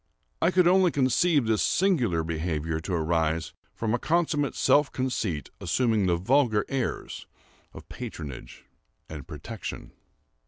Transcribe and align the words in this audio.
I 0.41 0.49
could 0.49 0.67
only 0.67 0.89
conceive 0.89 1.45
this 1.45 1.61
singular 1.61 2.23
behavior 2.23 2.79
to 2.79 2.93
arise 2.95 3.53
from 3.75 3.93
a 3.93 3.99
consummate 3.99 4.55
self 4.55 4.91
conceit 4.91 5.51
assuming 5.59 6.07
the 6.07 6.15
vulgar 6.15 6.65
airs 6.69 7.27
of 7.71 7.87
patronage 7.87 8.65
and 9.07 9.27
protection. 9.27 9.91